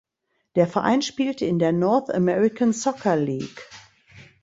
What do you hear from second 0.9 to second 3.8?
spielte in der North American Soccer League.